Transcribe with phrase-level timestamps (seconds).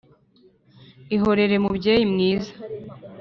[1.15, 2.51] ihorere mubyeyi mwiza